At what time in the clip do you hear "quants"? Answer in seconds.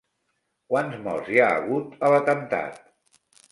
0.73-0.97